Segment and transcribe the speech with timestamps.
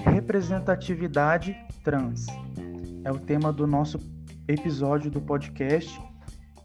[0.00, 2.26] Representatividade trans
[3.04, 3.98] é o tema do nosso
[4.46, 6.00] episódio do podcast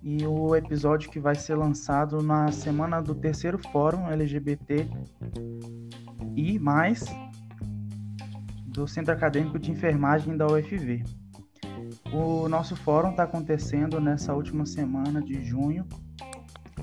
[0.02, 4.88] e o episódio que vai ser lançado na semana do terceiro Fórum LGBT
[6.36, 7.06] e mais
[8.66, 11.04] do Centro Acadêmico de Enfermagem da UFV.
[12.12, 15.88] O nosso fórum está acontecendo nessa última semana de junho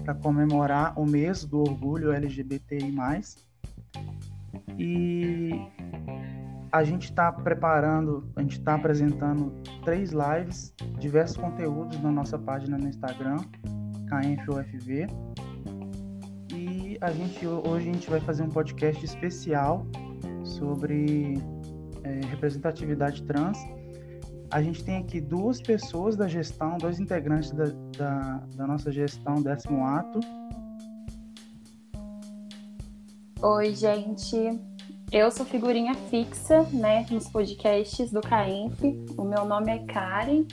[0.05, 2.93] para comemorar o mês do orgulho LGBTI+.
[4.79, 5.51] E
[6.73, 9.53] a gente está preparando, a gente está apresentando
[9.85, 13.39] três lives, diversos conteúdos na nossa página no Instagram,
[14.09, 15.07] KenfUFV.
[16.55, 19.87] E a gente hoje a gente vai fazer um podcast especial
[20.45, 21.35] sobre
[22.05, 23.59] é, representatividade trans.
[24.51, 29.37] A gente tem aqui duas pessoas da gestão, dois integrantes da, da, da nossa gestão
[29.37, 30.19] décimo ato.
[33.41, 34.61] Oi, gente.
[35.13, 38.83] Eu sou figurinha fixa, né, nos podcasts do CAENF.
[39.17, 40.45] O meu nome é Karen.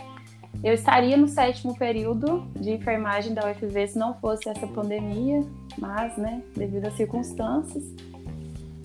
[0.64, 5.42] Eu estaria no sétimo período de enfermagem da UFV se não fosse essa pandemia,
[5.78, 7.84] mas, né, devido às circunstâncias.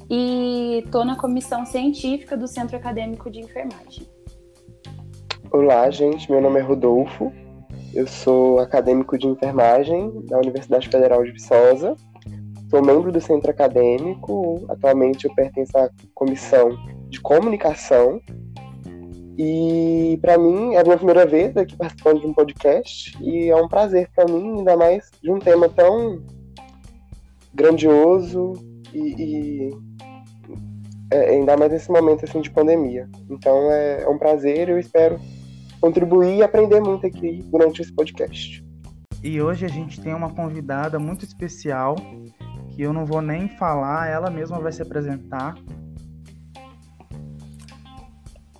[0.08, 4.06] E estou na comissão científica do Centro Acadêmico de Enfermagem.
[5.52, 6.30] Olá, gente.
[6.30, 7.30] Meu nome é Rodolfo.
[7.92, 11.94] Eu sou acadêmico de enfermagem da Universidade Federal de Viçosa
[12.70, 16.70] Sou membro do centro acadêmico, atualmente eu pertenço à comissão
[17.10, 18.18] de comunicação.
[19.36, 23.56] E para mim é a minha primeira vez aqui participando de um podcast e é
[23.56, 26.24] um prazer para mim, ainda mais de um tema tão
[27.52, 28.54] grandioso
[28.94, 29.70] e, e
[31.10, 33.06] é, ainda mais nesse momento assim de pandemia.
[33.28, 35.20] Então é, é um prazer, eu espero
[35.82, 38.64] contribuir e aprender muito aqui durante esse podcast.
[39.20, 41.96] E hoje a gente tem uma convidada muito especial
[42.70, 45.56] que eu não vou nem falar, ela mesma vai se apresentar.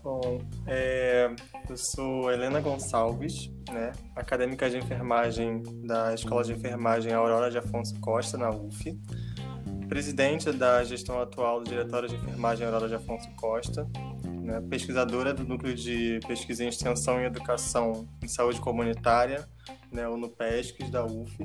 [0.02, 1.30] Bom, é,
[1.70, 7.98] eu sou Helena Gonçalves, né, acadêmica de enfermagem da Escola de Enfermagem Aurora de Afonso
[8.00, 8.98] Costa, na UF,
[9.88, 13.86] presidente da gestão atual do Diretório de Enfermagem Aurora de Afonso Costa,
[14.42, 19.48] né, pesquisadora do Núcleo de Pesquisa em Extensão e Educação em Saúde Comunitária,
[19.90, 21.36] né, o NUPESCS da UF,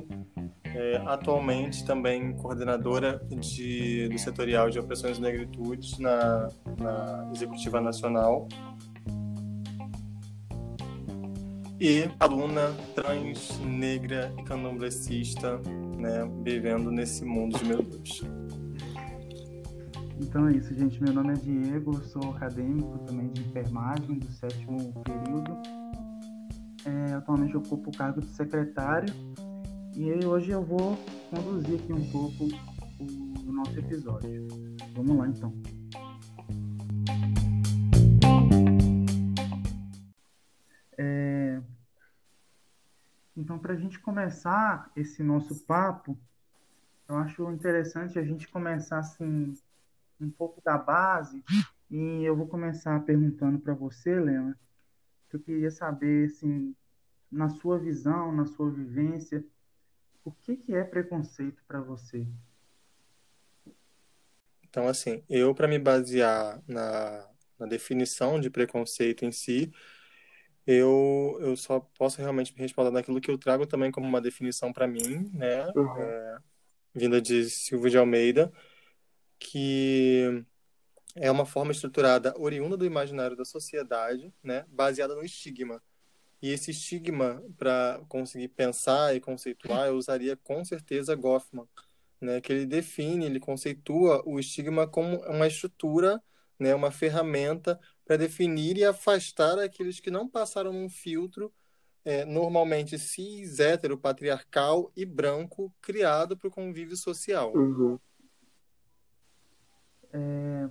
[0.64, 6.48] é, atualmente também coordenadora de, do setorial de opressões e negritudes na,
[6.78, 8.48] na Executiva Nacional
[11.80, 15.58] e aluna trans, negra e candomblessista,
[15.96, 18.24] né, vivendo nesse mundo de meu Deus.
[20.20, 21.00] Então é isso, gente.
[21.00, 25.56] Meu nome é Diego, sou acadêmico também de enfermagem do sétimo período.
[26.84, 29.14] É, atualmente ocupo o cargo de secretário
[29.94, 30.98] e hoje eu vou
[31.30, 32.48] conduzir aqui um pouco
[33.46, 34.48] o nosso episódio.
[34.94, 35.52] Vamos lá então.
[40.96, 41.60] É...
[43.36, 46.18] Então, para a gente começar esse nosso papo,
[47.08, 49.54] eu acho interessante a gente começar assim
[50.20, 51.44] um pouco da base
[51.90, 54.58] e eu vou começar perguntando para você, Lena,
[55.28, 56.74] que eu queria saber assim,
[57.30, 59.44] na sua visão, na sua vivência,
[60.24, 62.26] o que, que é preconceito para você?
[64.68, 67.26] Então, assim, eu, para me basear na,
[67.58, 69.72] na definição de preconceito em si,
[70.66, 74.70] eu, eu só posso realmente me responder naquilo que eu trago também como uma definição
[74.70, 75.66] para mim, né?
[75.74, 75.96] Uhum.
[75.98, 76.38] É,
[76.94, 78.52] vinda de Silvio de Almeida,
[79.38, 80.44] que
[81.14, 84.64] é uma forma estruturada oriunda do imaginário da sociedade, né?
[84.68, 85.82] Baseada no estigma.
[86.40, 91.66] E esse estigma, para conseguir pensar e conceituar, eu usaria com certeza Goffman,
[92.20, 96.22] né, que ele define, ele conceitua o estigma como uma estrutura,
[96.58, 101.52] né, uma ferramenta para definir e afastar aqueles que não passaram um filtro
[102.04, 107.52] é, normalmente cis, hétero, patriarcal e branco criado para o convívio social.
[107.54, 107.98] Uhum.
[110.12, 110.68] É,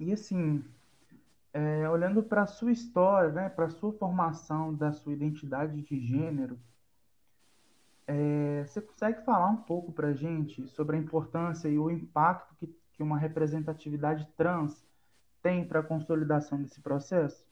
[0.00, 0.64] e assim,
[1.52, 6.00] é, olhando para a sua história, né, para a sua formação da sua identidade de
[6.00, 6.58] gênero,
[8.06, 12.54] é, você consegue falar um pouco para a gente sobre a importância e o impacto
[12.56, 14.84] que, que uma representatividade trans
[15.42, 17.44] tem para a consolidação desse processo?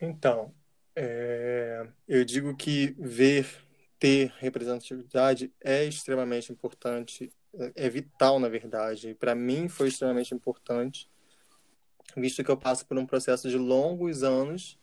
[0.00, 0.54] Então,
[0.94, 3.46] é, eu digo que ver,
[3.98, 7.32] ter representatividade é extremamente importante,
[7.74, 9.14] é, vital, na verdade.
[9.14, 11.10] Para mim foi extremamente importante
[12.16, 14.78] visto que eu passo por um processo de longos anos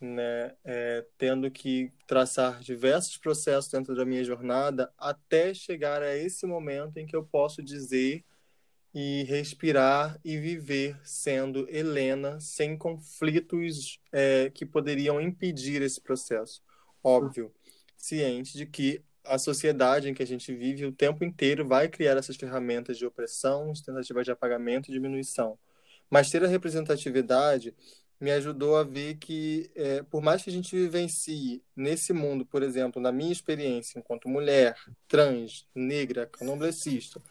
[0.00, 6.46] né, é, tendo que traçar diversos processos dentro da minha jornada até chegar a esse
[6.46, 8.24] momento em que eu posso dizer
[8.94, 16.62] e respirar e viver sendo Helena sem conflitos é, que poderiam impedir esse processo.
[17.04, 17.52] Óbvio,
[17.96, 22.16] ciente de que a sociedade em que a gente vive o tempo inteiro vai criar
[22.16, 25.56] essas ferramentas de opressão, de tentativa de apagamento e diminuição.
[26.10, 27.74] Mas ter a representatividade
[28.20, 32.62] me ajudou a ver que, é, por mais que a gente vivencie nesse mundo, por
[32.62, 34.76] exemplo, na minha experiência enquanto mulher,
[35.08, 37.22] trans, negra, candomblessista,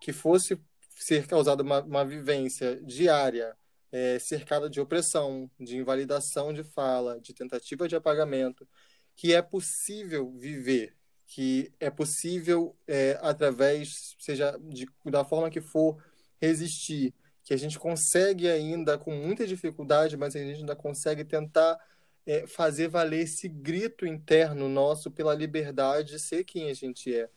[0.00, 0.60] que fosse
[0.94, 3.56] ser causada uma, uma vivência diária
[3.90, 8.68] é, cercada de opressão, de invalidação de fala, de tentativa de apagamento,
[9.16, 10.94] que é possível viver,
[11.26, 15.96] que é possível, é, através, seja de, da forma que for,
[16.40, 17.12] resistir
[17.46, 21.78] que a gente consegue ainda, com muita dificuldade, mas a gente ainda consegue tentar
[22.26, 27.28] é, fazer valer esse grito interno nosso pela liberdade de ser quem a gente é.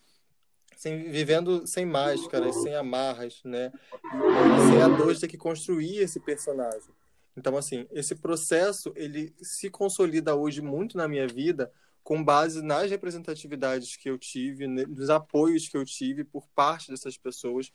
[0.75, 3.71] Sem, vivendo sem máscaras, sem amarras, né?
[4.71, 6.89] Sem a dor de ter que construir esse personagem.
[7.37, 11.71] Então, assim, esse processo, ele se consolida hoje muito na minha vida
[12.03, 17.17] com base nas representatividades que eu tive, nos apoios que eu tive por parte dessas
[17.17, 17.71] pessoas,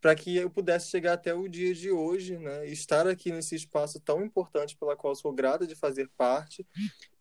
[0.00, 2.66] para que eu pudesse chegar até o dia de hoje, né?
[2.68, 6.64] Estar aqui nesse espaço tão importante pela qual sou grata de fazer parte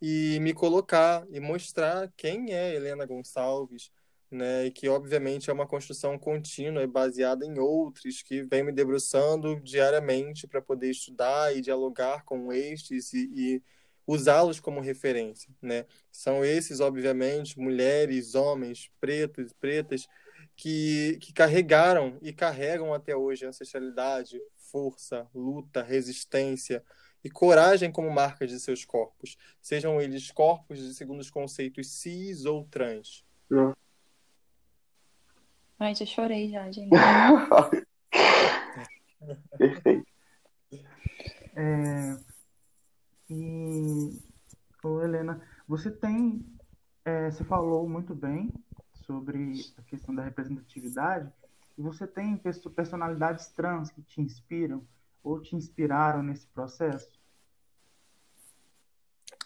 [0.02, 3.92] e me colocar e mostrar quem é Helena Gonçalves,
[4.30, 4.68] né?
[4.68, 9.60] E que obviamente é uma construção contínua e baseada em outros que vem me debruçando
[9.62, 13.64] diariamente para poder estudar e dialogar com estes e, e
[14.08, 15.86] usá-los como referência, né?
[16.10, 20.08] São esses, obviamente, mulheres, homens, pretos, pretas
[20.56, 26.82] que, que carregaram e carregam até hoje ancestralidade, força, luta, resistência
[27.22, 32.46] e coragem como marca de seus corpos, sejam eles corpos de segundo os conceitos cis
[32.46, 33.26] ou trans.
[35.78, 36.92] Ai, já chorei já, gente.
[39.58, 40.08] Perfeito.
[41.56, 42.18] É,
[43.30, 44.22] e,
[44.84, 46.46] ô Helena, você tem,
[47.04, 48.52] é, você falou muito bem
[48.94, 51.32] sobre a questão da representatividade,
[51.78, 52.42] e você tem
[52.76, 54.86] personalidades trans que te inspiram
[55.24, 57.10] ou te inspiraram nesse processo?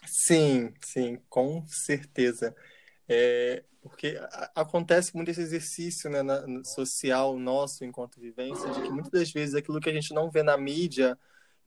[0.06, 2.54] Sim, sim, com certeza.
[3.08, 4.18] É, porque
[4.54, 9.54] acontece muito esse exercício né, na, social nosso enquanto vivência, de que muitas das vezes
[9.54, 11.18] aquilo que a gente não vê na mídia,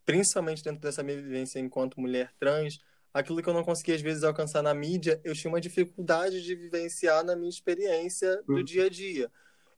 [0.06, 2.80] principalmente dentro dessa minha vivência enquanto mulher trans,
[3.14, 6.56] aquilo que eu não conseguia às vezes alcançar na mídia, eu tinha uma dificuldade de
[6.56, 8.64] vivenciar na minha experiência do uhum.
[8.64, 9.32] dia a dia.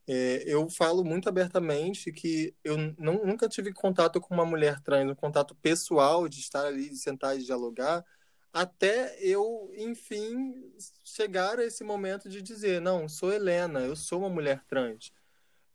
[0.06, 5.10] É, eu falo muito abertamente que eu não, nunca tive contato com uma mulher trans,
[5.10, 8.04] um contato pessoal de estar ali, de sentar e dialogar,
[8.52, 10.72] até eu, enfim,
[11.04, 15.12] chegar a esse momento de dizer: não, sou Helena, eu sou uma mulher trans.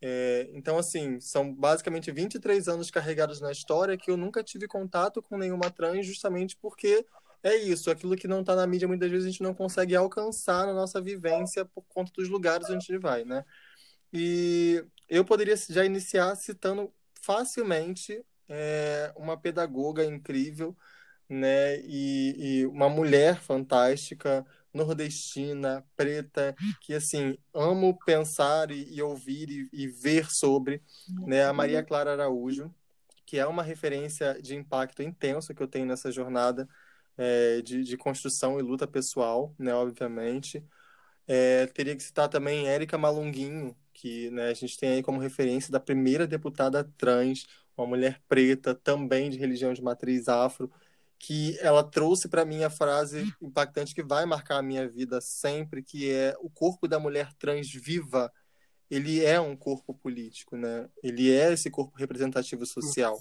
[0.06, 5.22] É, então, assim, são basicamente 23 anos carregados na história que eu nunca tive contato
[5.22, 7.06] com nenhuma trans, justamente porque
[7.42, 10.66] é isso, aquilo que não está na mídia muitas vezes a gente não consegue alcançar
[10.66, 13.46] na nossa vivência por conta dos lugares onde a gente vai, né?
[14.12, 16.92] E eu poderia já iniciar citando
[17.22, 20.76] facilmente é, uma pedagoga incrível,
[21.26, 21.80] né?
[21.80, 29.68] E, e, uma mulher fantástica, nordestina, preta, que assim amo pensar e, e ouvir e,
[29.72, 30.82] e, ver sobre,
[31.26, 31.44] né?
[31.44, 32.74] A Maria Clara Araújo,
[33.24, 36.68] que é uma referência de impacto intenso que eu tenho nessa jornada
[37.16, 40.64] é, de, de, construção e luta pessoal, né, obviamente.
[41.26, 45.72] É, teria que citar também Érica Malunguinho, que né, a gente tem aí como referência
[45.72, 47.46] da primeira deputada trans,
[47.76, 50.70] uma mulher preta, também de religião de matriz afro,
[51.26, 55.82] que ela trouxe para mim a frase impactante que vai marcar a minha vida sempre,
[55.82, 58.30] que é o corpo da mulher trans viva,
[58.90, 60.86] ele é um corpo político, né?
[61.02, 63.18] Ele é esse corpo representativo social.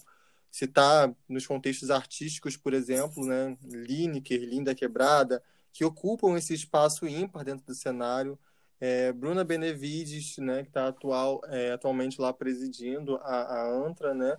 [0.52, 5.42] Citar nos contextos artísticos, por exemplo, né, Lineker, Linda Quebrada,
[5.72, 8.38] que ocupam esse espaço ímpar dentro do cenário.
[8.82, 14.38] É, Bruna Benevides, né, que está atual, é, atualmente lá presidindo a, a ANTRA, né,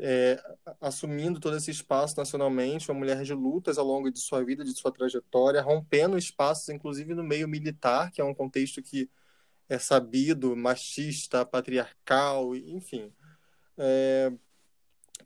[0.00, 0.42] é,
[0.80, 4.72] assumindo todo esse espaço nacionalmente, uma mulher de lutas ao longo de sua vida, de
[4.74, 9.10] sua trajetória, rompendo espaços, inclusive no meio militar, que é um contexto que
[9.68, 13.12] é sabido, machista, patriarcal, enfim.
[13.76, 14.32] É,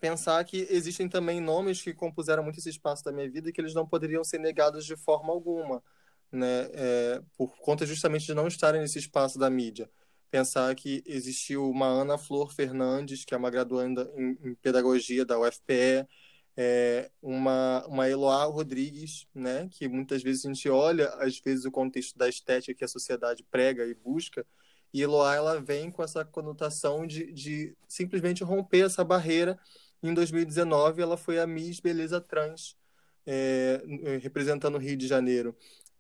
[0.00, 3.60] pensar que existem também nomes que compuseram muito esse espaço da minha vida e que
[3.60, 5.82] eles não poderiam ser negados de forma alguma,
[6.30, 6.68] né?
[6.72, 9.88] É, por conta justamente de não estarem nesse espaço da mídia.
[10.32, 15.38] Pensar que existiu uma Ana Flor Fernandes, que é uma graduanda em, em pedagogia da
[15.38, 16.08] UFPE,
[16.56, 21.70] é, uma, uma Eloá Rodrigues, né, que muitas vezes a gente olha, às vezes, o
[21.70, 24.46] contexto da estética que a sociedade prega e busca,
[24.90, 29.58] e Eloá ela vem com essa conotação de, de simplesmente romper essa barreira.
[30.02, 32.74] Em 2019, ela foi a Miss Beleza Trans,
[33.26, 33.82] é,
[34.22, 35.54] representando o Rio de Janeiro.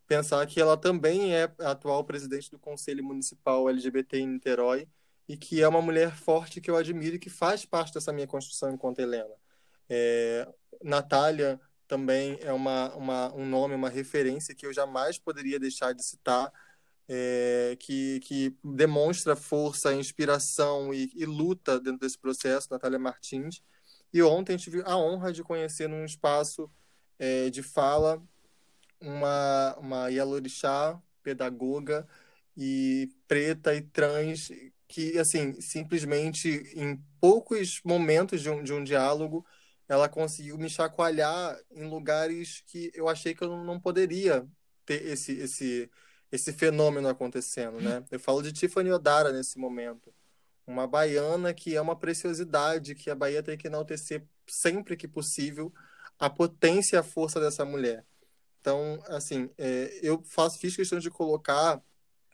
[0.06, 4.88] Pensar que ela também é atual presidente do Conselho Municipal LGBT em Niterói
[5.28, 8.26] e que é uma mulher forte que eu admiro e que faz parte dessa minha
[8.26, 9.34] construção enquanto Helena.
[9.88, 10.48] É,
[10.82, 16.02] Natália também é uma, uma, um nome, uma referência que eu jamais poderia deixar de
[16.04, 16.52] citar,
[17.08, 23.62] é, que, que demonstra força, inspiração e, e, luta dentro desse processo, Natália Martins.
[24.12, 26.70] E ontem tive a honra de conhecer num espaço
[27.18, 28.22] é, de fala
[29.02, 32.06] uma, uma Yalorixá, pedagoga
[32.56, 34.50] e preta e trans,
[34.88, 39.44] que, assim, simplesmente em poucos momentos de um, de um diálogo,
[39.88, 44.46] ela conseguiu me chacoalhar em lugares que eu achei que eu não poderia
[44.84, 45.90] ter esse, esse,
[46.30, 48.04] esse fenômeno acontecendo, né?
[48.10, 50.14] Eu falo de Tiffany Odara nesse momento,
[50.66, 55.72] uma baiana que é uma preciosidade, que a Bahia tem que enaltecer sempre que possível
[56.18, 58.04] a potência e a força dessa mulher.
[58.62, 61.82] Então, assim, é, eu faço, fiz questão de colocar,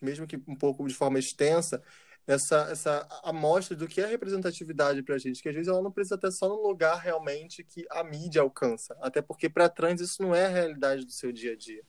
[0.01, 1.83] mesmo que um pouco de forma extensa,
[2.27, 5.91] essa, essa amostra do que é representatividade para a gente, que às vezes ela não
[5.91, 10.23] precisa estar só no lugar realmente que a mídia alcança, até porque para trans isso
[10.23, 11.83] não é a realidade do seu dia a dia,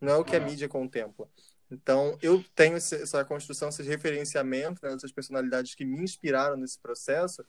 [0.00, 1.28] não é o que a mídia contempla.
[1.70, 7.44] Então, eu tenho essa construção, esse referenciamento né, dessas personalidades que me inspiraram nesse processo,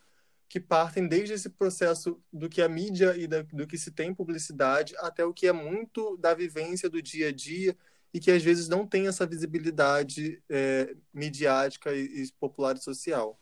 [0.48, 4.14] que partem desde esse processo do que a mídia e da, do que se tem
[4.14, 7.76] publicidade até o que é muito da vivência do dia a dia
[8.14, 13.38] e que às vezes não tem essa visibilidade é, midiática e, e, popular e social.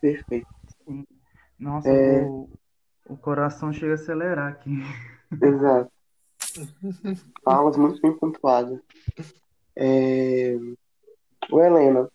[0.00, 0.48] Perfeito.
[1.58, 2.22] Nossa, é...
[2.24, 2.48] o,
[3.06, 4.70] o coração chega a acelerar aqui.
[5.40, 5.92] Exato.
[7.44, 8.80] Falas muito bem pontuadas.
[9.76, 10.56] É...
[11.50, 12.10] O Helena,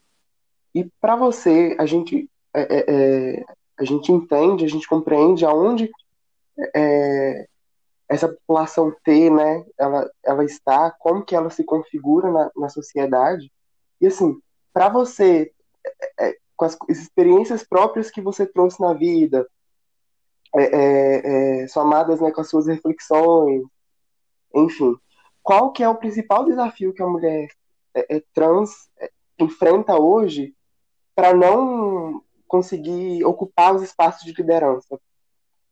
[0.74, 3.46] e para você, a gente, é, é, é,
[3.78, 5.90] a gente entende, a gente compreende aonde
[6.76, 7.48] é,
[8.08, 13.52] essa população T, né, ela, ela está, como que ela se configura na, na sociedade.
[14.02, 14.42] E assim,
[14.74, 15.52] para você,
[16.20, 19.48] é, é, com as experiências próprias que você trouxe na vida,
[20.56, 23.62] é, é, somadas né, com as suas reflexões,
[24.56, 24.96] enfim,
[25.44, 27.48] qual que é o principal desafio que a mulher
[28.34, 28.90] trans
[29.38, 30.56] enfrenta hoje
[31.16, 35.00] para não conseguir ocupar os espaços de liderança?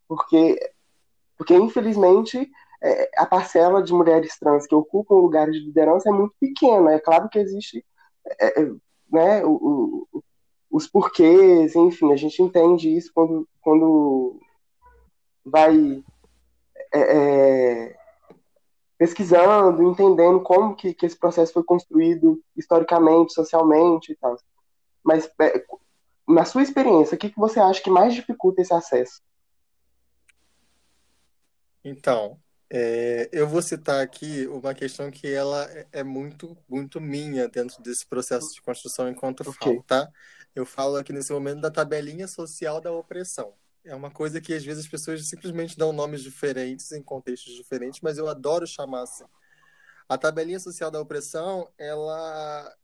[0.07, 0.57] Porque
[1.37, 2.49] porque, infelizmente,
[2.81, 6.93] é, a parcela de mulheres trans que ocupam lugares de liderança é muito pequena.
[6.93, 7.85] É claro que existe
[8.39, 8.71] é, é,
[9.11, 10.23] né, o, o,
[10.71, 14.39] os porquês, enfim, a gente entende isso quando, quando
[15.45, 16.03] vai
[16.93, 17.97] é, é
[18.97, 24.35] pesquisando, entendendo como que, que esse processo foi construído historicamente, socialmente e tal.
[25.03, 25.63] Mas, é,
[26.27, 29.21] na sua experiência, o que, que você acha que mais dificulta esse acesso?
[31.83, 32.37] Então,
[32.69, 37.81] é, eu vou citar aqui uma questão que ela é, é muito, muito minha dentro
[37.81, 39.53] desse processo de construção enquanto okay.
[39.53, 40.09] falo, tá?
[40.53, 43.53] Eu falo aqui nesse momento da tabelinha social da opressão.
[43.85, 48.01] É uma coisa que às vezes as pessoas simplesmente dão nomes diferentes em contextos diferentes,
[48.01, 49.23] mas eu adoro chamar assim.
[50.09, 52.75] A tabelinha social da opressão, ela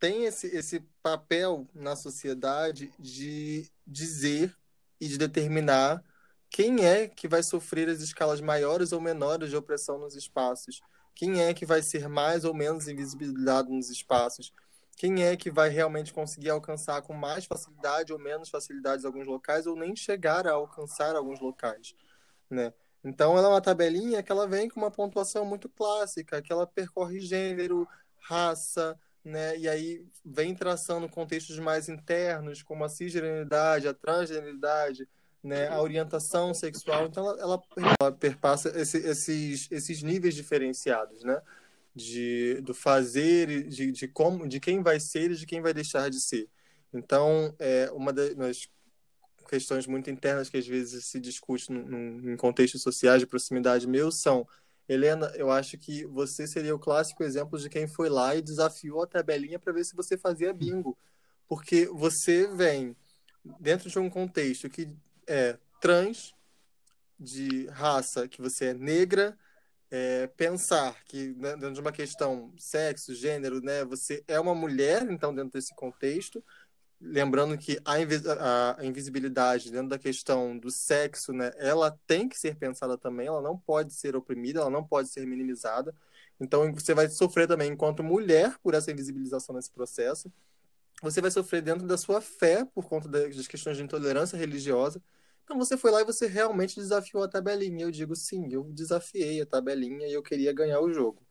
[0.00, 4.56] tem esse, esse papel na sociedade de dizer
[4.98, 6.02] e de determinar
[6.48, 10.80] quem é que vai sofrer as escalas maiores ou menores de opressão nos espaços?
[11.14, 14.52] Quem é que vai ser mais ou menos invisibilizado nos espaços?
[14.96, 19.66] Quem é que vai realmente conseguir alcançar com mais facilidade ou menos facilidade alguns locais
[19.66, 21.94] ou nem chegar a alcançar alguns locais,
[22.50, 22.72] né?
[23.02, 26.66] Então ela é uma tabelinha que ela vem com uma pontuação muito clássica, que ela
[26.66, 27.88] percorre gênero,
[28.18, 29.56] raça, né?
[29.58, 35.08] E aí vem traçando contextos mais internos, como a cisgeneridade, a transgeneridade,
[35.42, 37.06] né, a orientação sexual.
[37.06, 37.62] Então, ela, ela,
[38.00, 41.40] ela perpassa esse, esses, esses níveis diferenciados, né?
[41.94, 46.08] De, do fazer, de, de como, de quem vai ser e de quem vai deixar
[46.08, 46.48] de ser.
[46.92, 48.68] Então, é uma das
[49.48, 54.46] questões muito internas que às vezes se discute em contextos sociais de proximidade meu são
[54.92, 59.04] Helena, eu acho que você seria o clássico exemplo de quem foi lá e desafiou
[59.04, 60.98] a tabelinha para ver se você fazia bingo.
[61.46, 62.96] Porque você vem
[63.60, 64.92] dentro de um contexto que
[65.28, 66.34] é trans,
[67.16, 69.38] de raça, que você é negra,
[69.92, 75.08] é, pensar que né, dentro de uma questão sexo, gênero, né, você é uma mulher,
[75.08, 76.42] então dentro desse contexto,
[77.00, 82.56] lembrando que a, a, invisibilidade dentro da questão do sexo, né, ela tem que ser
[82.56, 85.94] pensada também, ela não pode ser oprimida, ela não pode ser minimizada.
[86.38, 90.30] Então você vai sofrer também enquanto mulher por essa invisibilização nesse processo.
[91.02, 95.02] Você vai sofrer dentro da sua fé por conta das questões de intolerância religiosa.
[95.44, 97.84] Então você foi lá e você realmente desafiou a tabelinha.
[97.84, 101.22] Eu digo sim, eu desafiei a tabelinha e eu queria ganhar o jogo,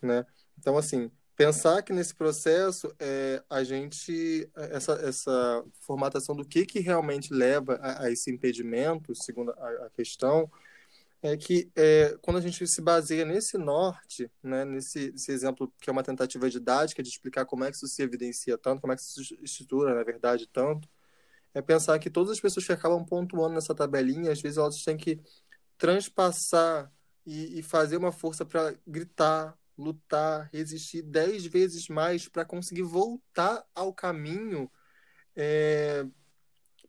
[0.00, 0.26] né?
[0.58, 1.10] Então assim,
[1.46, 7.74] pensar que nesse processo é, a gente essa, essa formatação do que que realmente leva
[7.82, 10.48] a, a esse impedimento segundo a, a questão
[11.20, 15.92] é que é, quando a gente se baseia nesse norte né nesse, exemplo que é
[15.92, 19.02] uma tentativa didática de explicar como é que isso se evidencia tanto como é que
[19.02, 20.88] isso se estrutura na verdade tanto
[21.54, 24.96] é pensar que todas as pessoas que acabam pontuando nessa tabelinha às vezes elas têm
[24.96, 25.20] que
[25.76, 26.92] transpassar
[27.26, 33.64] e, e fazer uma força para gritar lutar, resistir dez vezes mais para conseguir voltar
[33.74, 34.70] ao caminho
[35.34, 36.06] é,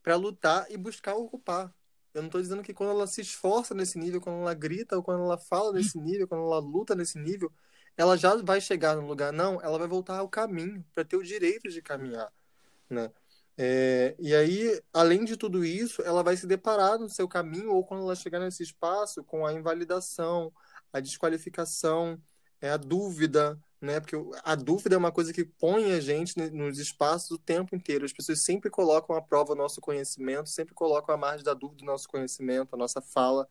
[0.02, 1.74] para lutar e buscar ocupar.
[2.12, 5.02] Eu não estou dizendo que quando ela se esforça nesse nível, quando ela grita, ou
[5.02, 7.52] quando ela fala nesse nível, quando ela luta nesse nível,
[7.96, 9.32] ela já vai chegar no lugar.
[9.32, 12.32] Não, ela vai voltar ao caminho, para ter o direito de caminhar.
[12.88, 13.10] Né?
[13.56, 17.84] É, e aí, além de tudo isso, ela vai se deparar no seu caminho, ou
[17.84, 20.52] quando ela chegar nesse espaço, com a invalidação,
[20.92, 22.20] a desqualificação,
[22.64, 24.00] é a dúvida, né?
[24.00, 28.06] Porque a dúvida é uma coisa que põe a gente nos espaços o tempo inteiro.
[28.06, 31.82] As pessoas sempre colocam à prova o nosso conhecimento, sempre colocam a margem da dúvida
[31.82, 33.46] o nosso conhecimento, a nossa fala,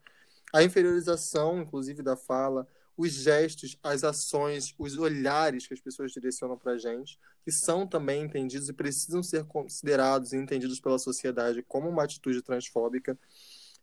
[0.52, 2.66] a inferiorização, inclusive, da fala,
[2.96, 7.86] os gestos, as ações, os olhares que as pessoas direcionam para a gente, que são
[7.86, 13.16] também entendidos e precisam ser considerados e entendidos pela sociedade como uma atitude transfóbica.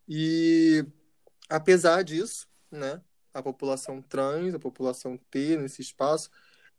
[0.09, 0.85] E
[1.49, 3.01] apesar disso, né,
[3.33, 6.29] a população trans, a população T nesse espaço,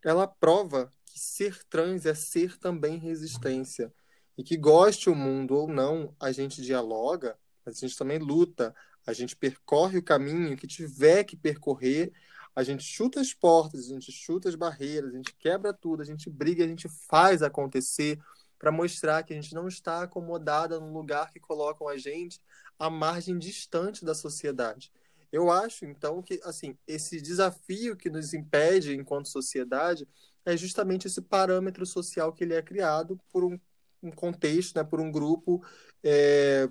[0.02, 3.92] ela prova que ser trans é ser também resistência.
[4.36, 8.74] E que goste o mundo ou não, a gente dialoga, a gente também luta,
[9.06, 12.12] a gente percorre o caminho que tiver que percorrer,
[12.54, 16.04] a gente chuta as portas, a gente chuta as barreiras, a gente quebra tudo, a
[16.04, 18.18] gente briga, a gente faz acontecer
[18.58, 22.40] para mostrar que a gente não está acomodada no lugar que colocam a gente
[22.78, 24.92] à margem distante da sociedade.
[25.32, 30.06] Eu acho, então, que assim, esse desafio que nos impede enquanto sociedade
[30.44, 33.58] é justamente esse parâmetro social que ele é criado por um,
[34.02, 35.64] um contexto, né, por um grupo
[36.04, 36.68] é,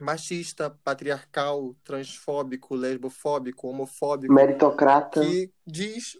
[0.00, 4.34] machista, patriarcal, transfóbico, lesbofóbico, homofóbico.
[4.34, 5.20] Meritocrata.
[5.20, 6.16] Que diz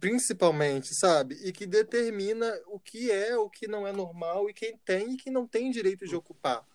[0.00, 1.36] principalmente, sabe?
[1.44, 5.16] E que determina o que é, o que não é normal e quem tem e
[5.16, 6.66] quem não tem direito de ocupar,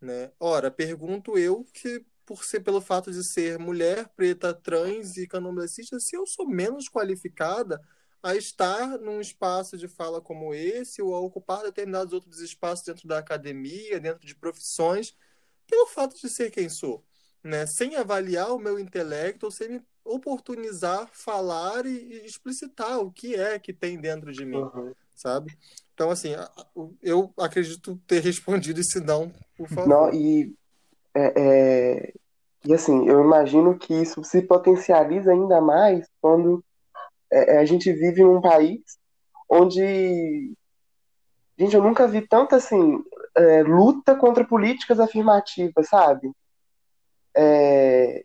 [0.00, 0.32] né?
[0.40, 5.98] Ora, pergunto eu que por ser pelo fato de ser mulher, preta, trans e candomblessista,
[6.00, 7.80] se eu sou menos qualificada
[8.22, 13.06] a estar num espaço de fala como esse ou a ocupar determinados outros espaços dentro
[13.06, 15.14] da academia, dentro de profissões,
[15.66, 17.04] pelo fato de ser quem sou,
[17.42, 17.66] né?
[17.66, 23.34] Sem avaliar o meu intelecto ou sem me oportunizar falar e, e explicitar o que
[23.34, 24.94] é que tem dentro de mim, uhum.
[25.14, 25.56] sabe?
[25.92, 26.30] Então, assim,
[27.02, 29.88] eu acredito ter respondido esse não, por favor.
[29.88, 30.54] Não, e
[31.14, 32.12] é, é,
[32.64, 36.64] e assim, eu imagino que isso se potencializa ainda mais quando
[37.30, 38.80] é, é, a gente vive em um país
[39.48, 40.54] onde.
[41.56, 43.04] Gente, eu nunca vi tanta assim,
[43.36, 46.32] é, luta contra políticas afirmativas, sabe?
[47.36, 48.24] É,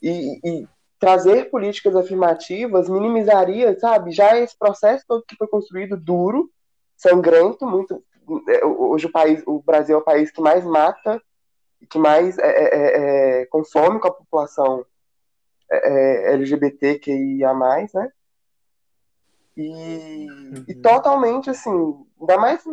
[0.00, 0.68] e, e,
[0.98, 4.12] trazer políticas afirmativas minimizaria, sabe?
[4.12, 6.50] Já esse processo todo que foi construído duro,
[6.96, 8.02] sangrento, muito.
[8.78, 11.20] Hoje o país, o Brasil é o país que mais mata
[11.86, 14.84] que mais é, é, é, é consome com a população
[15.70, 18.12] é, é LGBTQIA+, né?
[19.56, 20.64] E, uhum.
[20.68, 21.70] e totalmente, assim,
[22.20, 22.64] ainda mais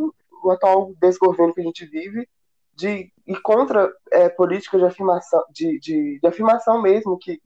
[0.43, 2.29] o atual desgoverno que a gente vive,
[2.75, 7.41] de ir contra é, políticas de afirmação, de, de, de, afirmação mesmo, que,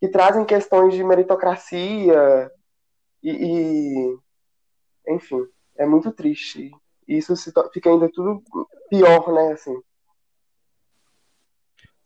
[0.00, 2.50] que trazem questões de meritocracia
[3.22, 4.18] e, e
[5.08, 5.44] enfim,
[5.76, 6.70] é muito triste.
[7.06, 8.42] E isso se, fica ainda tudo
[8.90, 9.74] pior, né, assim.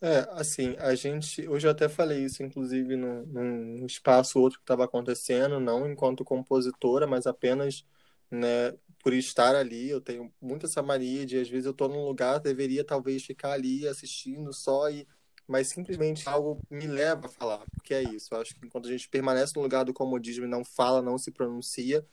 [0.05, 1.49] É, assim, a gente.
[1.49, 6.25] Hoje eu até falei isso, inclusive, num, num espaço outro que estava acontecendo, não enquanto
[6.25, 7.87] compositora, mas apenas
[8.29, 9.89] né, por estar ali.
[9.89, 13.53] Eu tenho muita essa mania de, às vezes, eu estou num lugar, deveria talvez ficar
[13.53, 15.07] ali assistindo só, e,
[15.47, 18.35] mas simplesmente algo me leva a falar, porque é isso.
[18.35, 21.17] Eu acho que enquanto a gente permanece no lugar do comodismo e não fala, não
[21.17, 22.05] se pronuncia,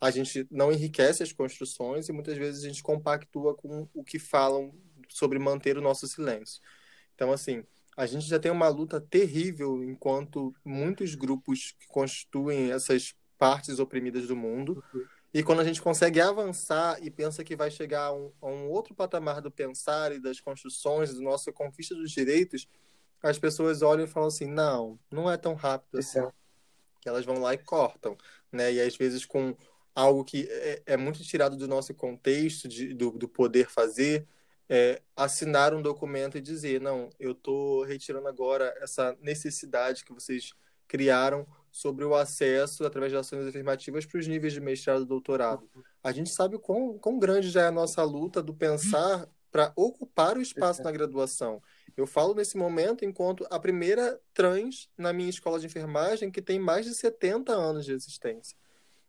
[0.00, 4.18] a gente não enriquece as construções e muitas vezes a gente compactua com o que
[4.18, 4.74] falam
[5.10, 6.60] sobre manter o nosso silêncio.
[7.14, 7.64] Então, assim,
[7.96, 14.26] a gente já tem uma luta terrível enquanto muitos grupos que constituem essas partes oprimidas
[14.26, 14.82] do mundo.
[15.32, 18.68] E quando a gente consegue avançar e pensa que vai chegar a um, a um
[18.68, 22.68] outro patamar do pensar e das construções, do nosso conquista dos direitos,
[23.22, 26.20] as pessoas olham e falam assim: não, não é tão rápido assim.
[27.00, 28.16] Que elas vão lá e cortam,
[28.50, 28.72] né?
[28.72, 29.56] E às vezes com
[29.94, 34.26] algo que é, é muito tirado do nosso contexto, de, do, do poder fazer,
[34.68, 40.52] é, assinar um documento e dizer: não, eu estou retirando agora essa necessidade que vocês
[40.86, 45.68] criaram sobre o acesso através de ações afirmativas para os níveis de mestrado e doutorado.
[46.02, 50.36] A gente sabe quão, quão grande já é a nossa luta do pensar para ocupar
[50.36, 51.62] o espaço na graduação.
[51.96, 56.58] Eu falo nesse momento enquanto a primeira trans na minha escola de enfermagem que tem
[56.58, 58.56] mais de 70 anos de existência.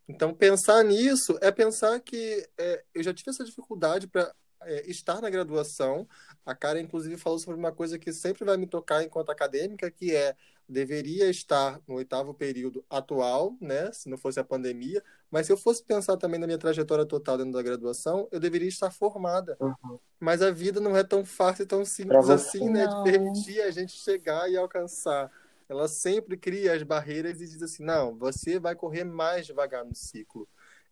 [0.07, 4.31] Então, pensar nisso é pensar que é, eu já tive essa dificuldade para
[4.65, 6.07] é, estar na graduação.
[6.45, 10.15] A Karen, inclusive, falou sobre uma coisa que sempre vai me tocar enquanto acadêmica, que
[10.15, 10.35] é
[10.67, 15.57] deveria estar no oitavo período atual, né, se não fosse a pandemia, mas se eu
[15.57, 19.55] fosse pensar também na minha trajetória total dentro da graduação, eu deveria estar formada.
[19.59, 19.99] Uhum.
[20.19, 23.03] Mas a vida não é tão fácil e tão simples assim, né, não.
[23.03, 25.31] de permitir a gente chegar e alcançar.
[25.67, 29.95] Ela sempre cria as barreiras e diz assim: não, você vai correr mais devagar no
[29.95, 30.47] ciclo.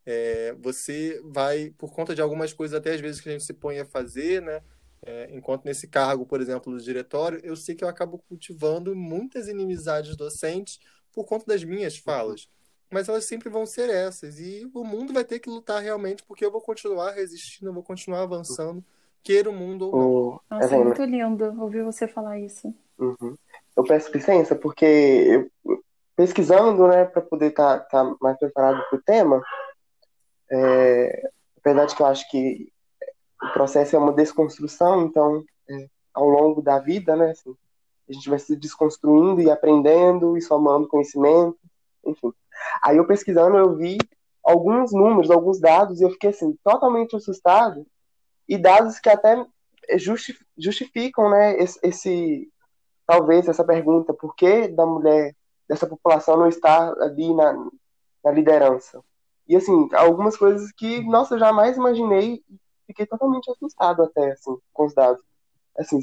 [0.06, 3.54] É, você vai, por conta de algumas coisas, até às vezes que a gente se
[3.54, 4.62] põe a fazer, né?
[5.06, 9.48] É, enquanto nesse cargo, por exemplo, do diretório, eu sei que eu acabo cultivando muitas
[9.48, 10.80] inimizades docentes
[11.12, 12.50] por conta das minhas falas.
[12.90, 14.40] Mas elas sempre vão ser essas.
[14.40, 17.84] E o mundo vai ter que lutar realmente, porque eu vou continuar resistindo, eu vou
[17.84, 18.84] continuar avançando,
[19.22, 20.58] queira o mundo ou não.
[20.58, 22.74] Nossa, é muito lindo ouvir você falar isso.
[22.98, 23.36] Uhum.
[23.76, 25.84] Eu peço licença, porque eu,
[26.16, 29.44] pesquisando, né, para poder estar tá, tá mais preparado para o tema,
[30.54, 32.72] é, apesar de que eu acho que
[33.42, 37.56] o processo é uma desconstrução, então, é, ao longo da vida, né, assim,
[38.08, 41.58] a gente vai se desconstruindo e aprendendo e somando conhecimento,
[42.06, 42.32] enfim.
[42.84, 43.98] Aí eu pesquisando, eu vi
[44.44, 47.86] alguns números, alguns dados, e eu fiquei, assim, totalmente assustado,
[48.48, 49.44] e dados que até
[50.56, 52.52] justificam, né, esse, esse
[53.08, 55.36] talvez essa pergunta, por que da mulher,
[55.68, 57.54] dessa população não estar ali na,
[58.24, 59.04] na liderança?
[59.48, 62.44] E, assim, algumas coisas que, nossa, eu jamais imaginei
[62.86, 65.22] fiquei totalmente assustado até, assim, com os dados.
[65.78, 66.00] Assim,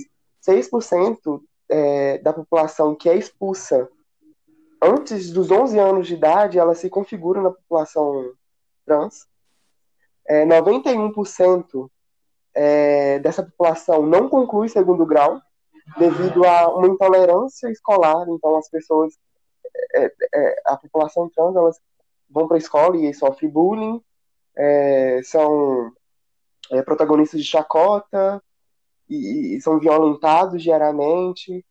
[0.47, 3.89] 6% é, da população que é expulsa
[4.83, 8.33] antes dos 11 anos de idade, ela se configura na população
[8.87, 9.27] trans.
[10.27, 11.91] É, 91%
[12.55, 15.41] é, dessa população não conclui segundo grau
[15.99, 18.27] devido a uma intolerância escolar.
[18.29, 19.19] Então, as pessoas,
[19.95, 21.81] é, é, a população trans, elas
[22.31, 24.03] vão para a escola e sofrem bullying,
[24.57, 25.93] é, são
[26.71, 28.43] é, protagonistas de chacota
[29.09, 31.65] e, e, são violentados diariamente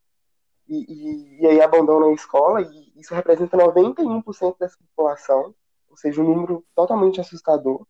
[0.68, 5.54] e, e, e, aí abandonam a escola e isso representa 91% dessa população,
[5.88, 7.86] ou seja, um número totalmente assustador.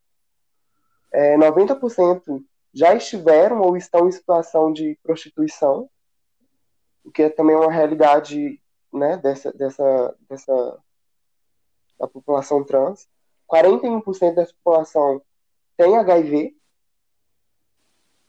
[1.12, 5.90] É, 90% já estiveram ou estão em situação de prostituição,
[7.04, 8.60] o que é também uma realidade
[8.92, 10.78] né, dessa, dessa, dessa
[12.00, 13.06] da população trans.
[13.52, 15.22] 41% dessa população
[15.76, 16.56] tem HIV,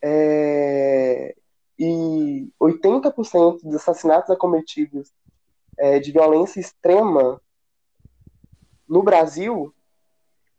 [0.03, 1.35] é,
[1.77, 5.11] e 80% dos assassinatos acometidos
[5.77, 7.41] é, de violência extrema
[8.87, 9.73] no Brasil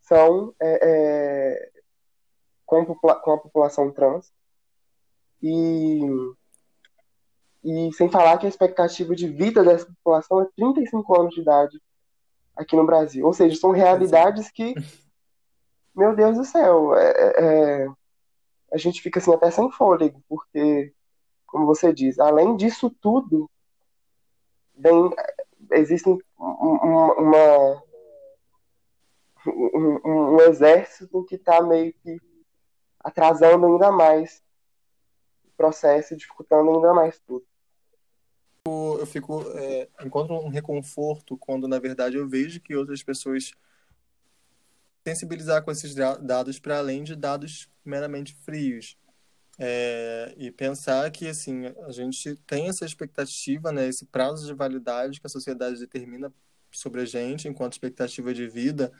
[0.01, 1.73] são é, é
[2.65, 4.33] com, com, a população trans.
[5.43, 6.01] E,
[7.63, 11.81] e sem falar que a expectativa de vida dessa população é 35 anos de idade
[12.57, 13.27] aqui no Brasil.
[13.27, 14.75] Ou seja, são realidades que,
[15.95, 17.89] meu Deus do céu, é, é, é
[18.73, 20.95] a gente fica assim até sem fôlego, porque,
[21.47, 23.51] como você diz, além disso tudo,
[24.75, 25.11] vem,
[25.73, 27.83] existe um, uma,
[29.47, 32.19] um, um, exército que está meio que
[33.01, 34.43] atrasando ainda mais
[35.45, 37.45] o processo, dificultando ainda mais tudo.
[38.65, 43.51] Eu fico, é, encontro um reconforto quando, na verdade, eu vejo que outras pessoas
[45.05, 48.97] sensibilizar com esses dados para além de dados meramente frios.
[49.59, 55.21] É, e pensar que assim a gente tem essa expectativa, né, esse prazo de validade
[55.21, 56.33] que a sociedade determina
[56.71, 58.93] sobre a gente enquanto expectativa de vida,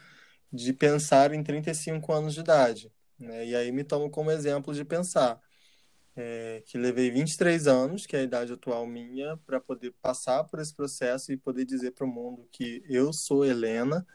[0.53, 2.93] de pensar em 35 anos de idade.
[3.19, 3.47] Né?
[3.47, 5.41] E aí me tomo como exemplo de pensar
[6.17, 10.61] é, que levei 23 anos, que é a idade atual minha, para poder passar por
[10.61, 14.07] esse processo e poder dizer para o mundo que eu sou Helena,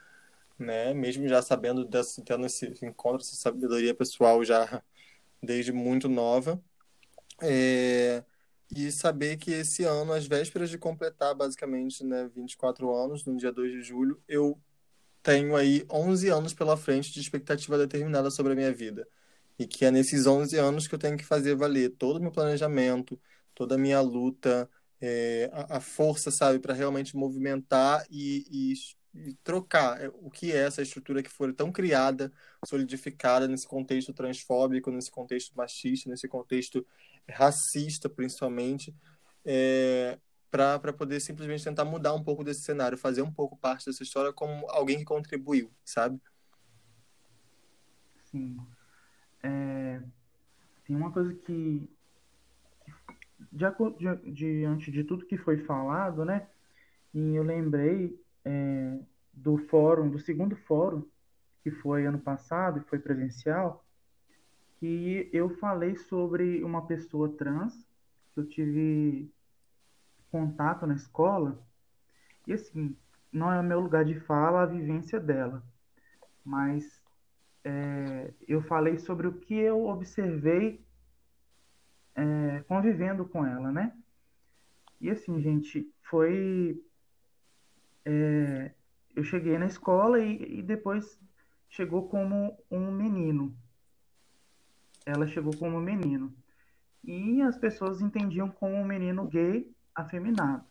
[0.59, 0.93] né?
[0.93, 4.83] Mesmo já sabendo desse, tendo esse encontro, essa sabedoria pessoal já
[5.41, 6.61] desde muito nova.
[7.41, 8.23] É,
[8.75, 13.51] e saber que esse ano, às vésperas de completar basicamente né, 24 anos, no dia
[13.51, 14.59] 2 de julho, eu
[15.23, 19.07] tenho aí 11 anos pela frente de expectativa determinada sobre a minha vida.
[19.59, 22.31] E que é nesses 11 anos que eu tenho que fazer valer todo o meu
[22.31, 23.19] planejamento,
[23.55, 24.69] toda a minha luta,
[25.01, 30.51] é, a, a, força, sabe, para realmente movimentar e, e, e, trocar é, o que
[30.51, 32.31] é essa estrutura que foi tão criada,
[32.65, 36.85] solidificada nesse contexto transfóbico, nesse contexto machista, nesse contexto
[37.29, 38.95] racista, principalmente,
[39.45, 40.17] é,
[40.49, 44.33] para poder simplesmente tentar mudar um pouco desse cenário, fazer um pouco parte dessa história
[44.33, 46.19] como alguém que contribuiu, sabe?
[48.31, 48.57] Sim.
[49.47, 50.01] É,
[50.85, 51.89] tem uma coisa que,
[53.51, 56.47] de, diante de tudo que foi falado, né?
[57.13, 58.99] E eu lembrei é,
[59.33, 61.07] do fórum, do segundo fórum,
[61.63, 63.85] que foi ano passado, e foi presencial,
[64.79, 67.73] que eu falei sobre uma pessoa trans,
[68.33, 69.31] que eu tive
[70.29, 71.57] contato na escola,
[72.45, 72.95] e assim,
[73.31, 75.63] não é o meu lugar de fala a vivência dela,
[76.43, 76.96] mas
[77.67, 80.81] é, eu falei sobre o que eu observei
[82.15, 83.93] é, convivendo com ela, né?
[85.01, 86.81] E assim, gente, foi.
[88.05, 88.71] É,
[89.13, 91.19] eu cheguei na escola e, e depois
[91.69, 93.53] chegou como um menino.
[95.05, 96.33] Ela chegou como um menino.
[97.03, 100.65] E as pessoas entendiam como um menino gay afeminado.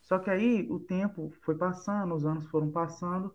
[0.00, 3.34] Só que aí o tempo foi passando, os anos foram passando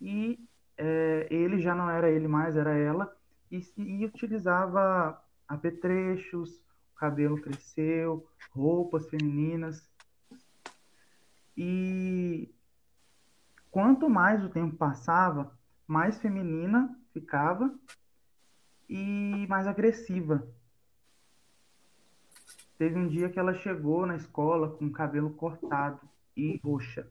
[0.00, 0.38] e
[0.76, 3.14] é, ele já não era ele mais, era ela,
[3.50, 6.60] e, e utilizava apetrechos,
[6.96, 9.88] cabelo cresceu, roupas femininas.
[11.56, 12.52] E
[13.70, 17.72] quanto mais o tempo passava, mais feminina ficava
[18.88, 20.46] e mais agressiva.
[22.78, 26.00] Teve um dia que ela chegou na escola com o cabelo cortado
[26.36, 27.10] e roxa.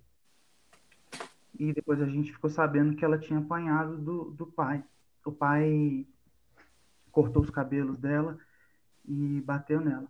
[1.58, 4.84] E depois a gente ficou sabendo que ela tinha apanhado do, do pai.
[5.26, 6.06] O pai
[7.12, 8.38] cortou os cabelos dela
[9.06, 10.08] e bateu nela.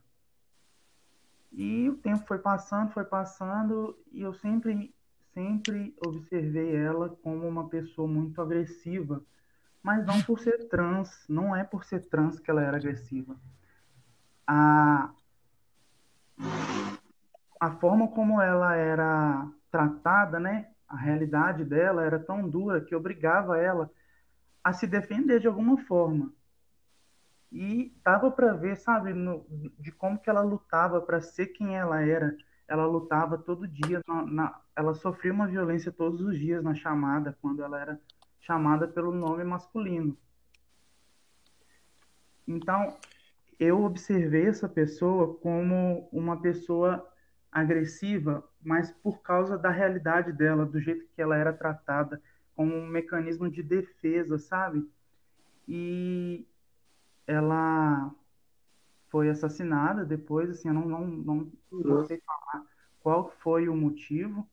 [1.51, 4.93] E o tempo foi passando, foi passando, e eu sempre,
[5.33, 9.23] sempre observei ela como uma pessoa muito agressiva,
[9.81, 13.37] mas não por ser trans, não é por ser trans que ela era agressiva.
[14.45, 15.13] A,
[17.59, 20.74] a forma como ela era tratada, né?
[20.95, 23.91] A realidade dela era tão dura que obrigava ela
[24.63, 26.31] a se defender de alguma forma.
[27.51, 29.45] E dava para ver, sabe, no,
[29.77, 32.35] de como que ela lutava para ser quem ela era.
[32.65, 37.37] Ela lutava todo dia, na, na, ela sofria uma violência todos os dias na chamada,
[37.41, 38.01] quando ela era
[38.39, 40.17] chamada pelo nome masculino.
[42.47, 42.97] Então,
[43.59, 47.05] eu observei essa pessoa como uma pessoa
[47.55, 52.21] agressiva, mas por causa da realidade dela, do jeito que ela era tratada,
[52.53, 54.85] como um mecanismo de defesa, sabe?
[55.65, 56.45] E
[57.25, 58.13] ela
[59.07, 62.65] foi assassinada depois, assim, eu não, não, não, não sei falar
[62.99, 64.45] qual foi o motivo,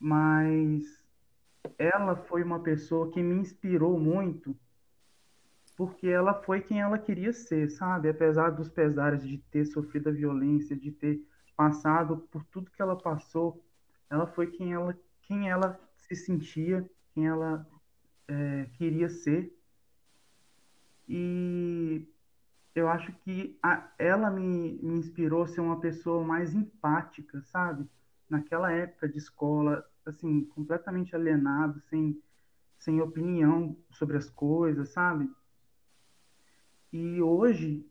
[0.00, 1.00] mas
[1.78, 4.56] ela foi uma pessoa que me inspirou muito
[5.76, 8.08] porque ela foi quem ela queria ser, sabe?
[8.08, 11.20] Apesar dos pesares de ter sofrido a violência, de ter
[11.56, 13.64] passado por tudo que ela passou,
[14.10, 17.66] ela foi quem ela, quem ela se sentia, quem ela
[18.28, 19.52] é, queria ser.
[21.08, 22.06] E
[22.74, 27.88] eu acho que a, ela me, me inspirou a ser uma pessoa mais empática, sabe?
[28.28, 32.20] Naquela época de escola, assim, completamente alienado, sem,
[32.78, 35.30] sem opinião sobre as coisas, sabe?
[36.92, 37.86] E hoje,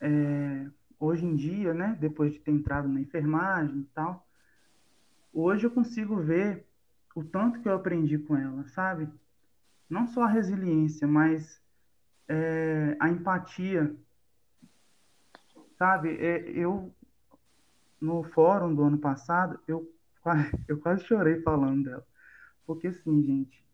[0.00, 0.70] é,
[1.04, 4.26] hoje em dia, né, depois de ter entrado na enfermagem e tal,
[5.32, 6.66] hoje eu consigo ver
[7.14, 9.08] o tanto que eu aprendi com ela, sabe?
[9.88, 11.60] Não só a resiliência, mas
[12.26, 13.94] é, a empatia,
[15.78, 16.16] sabe?
[16.16, 16.92] É, eu,
[18.00, 19.88] no fórum do ano passado, eu,
[20.66, 22.06] eu quase chorei falando dela.
[22.66, 23.64] Porque, assim, gente,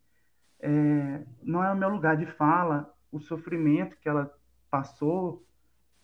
[0.59, 4.33] é, não é o meu lugar de fala o sofrimento que ela
[4.71, 5.45] passou,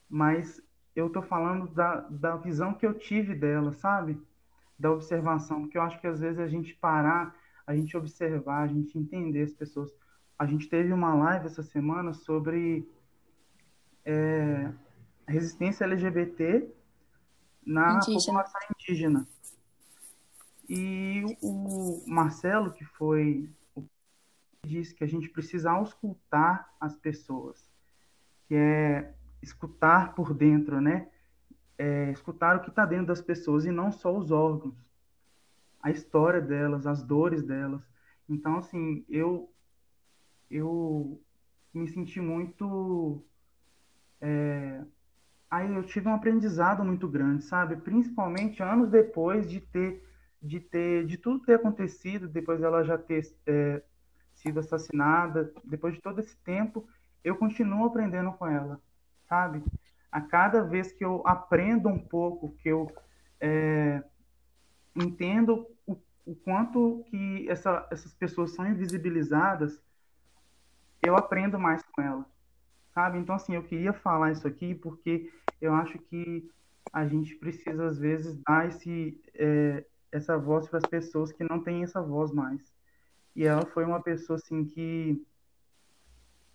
[0.08, 0.60] mas
[0.96, 4.18] eu tô falando da, da visão que eu tive dela, sabe?
[4.78, 8.66] Da observação, porque eu acho que às vezes a gente parar, a gente observar, a
[8.66, 9.92] gente entender as pessoas.
[10.38, 12.88] A gente teve uma live essa semana sobre
[14.04, 14.72] é,
[15.28, 16.66] resistência LGBT
[17.64, 18.18] na indígena.
[18.18, 19.28] população indígena.
[20.68, 23.50] E o Marcelo, que foi
[24.64, 27.70] disse que a gente precisa auscultar as pessoas
[28.46, 29.14] que é
[29.46, 31.08] escutar por dentro, né?
[31.78, 34.74] É, escutar o que está dentro das pessoas e não só os órgãos,
[35.82, 37.86] a história delas, as dores delas.
[38.28, 39.52] Então, assim, eu,
[40.50, 41.20] eu
[41.72, 43.22] me senti muito.
[44.20, 44.82] É...
[45.48, 47.76] Aí eu tive um aprendizado muito grande, sabe?
[47.76, 50.04] Principalmente anos depois de ter,
[50.42, 53.80] de ter, de tudo ter acontecido, depois dela já ter é,
[54.34, 56.88] sido assassinada, depois de todo esse tempo,
[57.22, 58.80] eu continuo aprendendo com ela,
[59.28, 59.62] sabe?
[60.10, 62.90] A cada vez que eu aprendo um pouco, que eu
[63.40, 64.02] é,
[64.94, 69.80] entendo o, o, quanto que essa, essas pessoas são invisibilizadas,
[71.02, 72.24] eu aprendo mais com ela,
[72.94, 73.18] sabe?
[73.18, 76.50] Então, assim, eu queria falar isso aqui porque eu acho que
[76.92, 81.62] a gente precisa, às vezes, dar esse, é, essa voz para as pessoas que não
[81.62, 82.74] têm essa voz mais.
[83.34, 85.22] E ela foi uma pessoa, assim, que,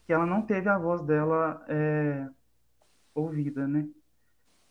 [0.06, 2.28] que ela não teve a voz dela é,
[3.13, 3.88] ouvida, né?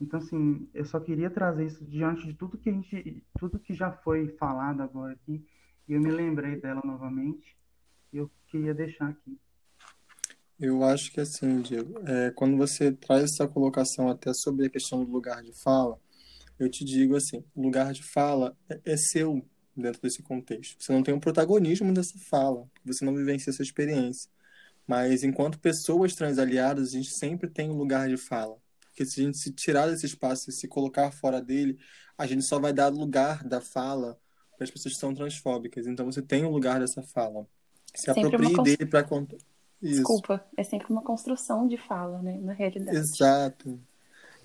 [0.01, 3.75] Então, assim, eu só queria trazer isso diante de tudo que a gente, tudo que
[3.75, 5.45] já foi falado agora aqui,
[5.87, 7.57] e eu me lembrei dela novamente,
[8.13, 9.39] e eu queria deixar aqui.
[10.59, 15.05] Eu acho que assim, Diego, é, quando você traz essa colocação até sobre a questão
[15.05, 15.99] do lugar de fala,
[16.59, 19.43] eu te digo assim, o lugar de fala é, é seu
[19.75, 20.77] dentro desse contexto.
[20.79, 24.31] Você não tem um protagonismo dessa fala, você não vivencia essa experiência.
[24.91, 28.57] Mas enquanto pessoas transaliadas, a gente sempre tem um lugar de fala.
[28.89, 31.79] Porque se a gente se tirar desse espaço e se colocar fora dele,
[32.19, 34.19] a gente só vai dar lugar da fala
[34.57, 35.87] para as pessoas que são transfóbicas.
[35.87, 37.47] Então você tem o um lugar dessa fala.
[37.95, 38.65] Se sempre aproprie constru...
[38.65, 39.37] dele para contar.
[39.81, 42.97] Desculpa, é sempre uma construção de fala, né, na realidade.
[42.97, 43.81] Exato.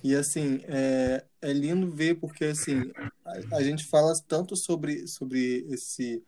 [0.04, 2.92] E assim, é, é lindo ver porque assim,
[3.26, 6.24] a, a gente fala tanto sobre, sobre esse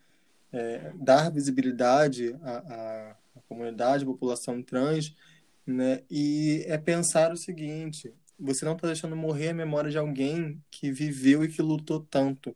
[0.51, 5.15] é, dar visibilidade à, à comunidade, à população trans,
[5.65, 6.03] né?
[6.09, 10.91] E é pensar o seguinte: você não está deixando morrer a memória de alguém que
[10.91, 12.55] viveu e que lutou tanto.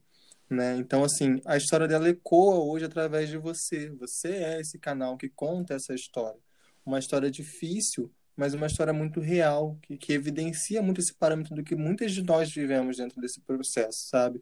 [0.50, 0.76] Né?
[0.78, 3.90] Então, assim, a história dela ecoa hoje através de você.
[3.92, 6.40] Você é esse canal que conta essa história.
[6.86, 11.64] Uma história difícil, mas uma história muito real, que, que evidencia muito esse parâmetro do
[11.64, 14.42] que muitas de nós vivemos dentro desse processo, sabe?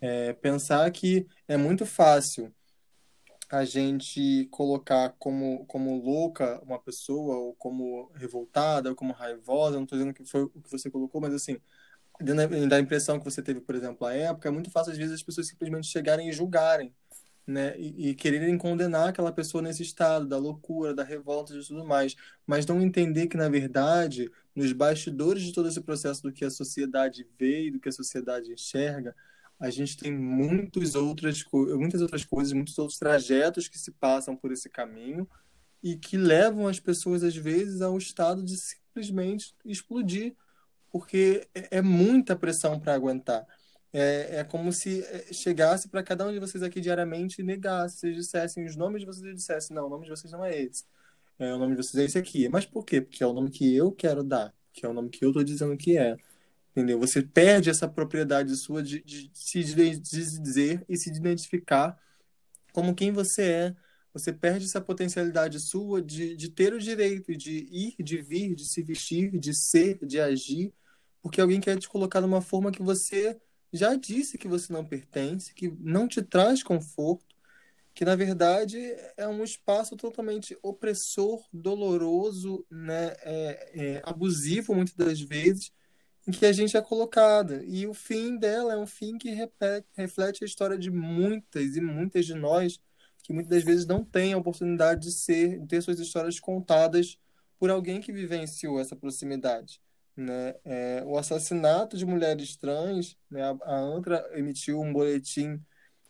[0.00, 2.52] É, pensar que é muito fácil
[3.48, 9.84] a gente colocar como, como louca uma pessoa, ou como revoltada, ou como raivosa, não
[9.84, 11.60] estou dizendo que foi o que você colocou, mas assim,
[12.68, 15.22] da impressão que você teve, por exemplo, à época, é muito fácil às vezes as
[15.22, 16.94] pessoas simplesmente chegarem e julgarem,
[17.46, 21.84] né, e, e quererem condenar aquela pessoa nesse estado da loucura, da revolta e tudo
[21.84, 26.44] mais, mas não entender que na verdade, nos bastidores de todo esse processo do que
[26.44, 29.14] a sociedade vê e do que a sociedade enxerga,
[29.58, 34.52] a gente tem muitas outras, muitas outras coisas, muitos outros trajetos que se passam por
[34.52, 35.28] esse caminho
[35.82, 40.34] e que levam as pessoas, às vezes, ao estado de simplesmente explodir,
[40.90, 43.46] porque é, é muita pressão para aguentar.
[43.92, 47.98] É, é como se é, chegasse para cada um de vocês aqui diariamente e negasse,
[47.98, 50.60] vocês dissessem os nomes de vocês e dissessem, não, o nome de vocês não é
[50.60, 50.84] esse.
[51.38, 52.48] É, o nome de vocês é esse aqui.
[52.48, 53.00] Mas por quê?
[53.00, 55.44] Porque é o nome que eu quero dar, que é o nome que eu estou
[55.44, 56.16] dizendo que é.
[56.76, 56.98] Entendeu?
[57.00, 61.98] Você perde essa propriedade sua de, de se dizer e se identificar
[62.70, 63.76] como quem você é.
[64.12, 68.66] Você perde essa potencialidade sua de, de ter o direito de ir, de vir, de
[68.66, 70.70] se vestir, de ser, de agir,
[71.22, 73.40] porque alguém quer te colocar numa forma que você
[73.72, 77.34] já disse que você não pertence, que não te traz conforto,
[77.94, 78.78] que na verdade
[79.16, 85.72] é um espaço totalmente opressor, doloroso, né, é, é, abusivo muitas das vezes,
[86.26, 87.62] em que a gente é colocada.
[87.66, 91.80] E o fim dela é um fim que repete, reflete a história de muitas e
[91.80, 92.80] muitas de nós
[93.22, 97.18] que muitas das vezes não têm a oportunidade de ser, de ter suas histórias contadas
[97.58, 99.80] por alguém que vivenciou essa proximidade.
[100.16, 100.54] Né?
[100.64, 103.42] É, o assassinato de mulheres trans, né?
[103.42, 105.60] a, a ANTRA emitiu um boletim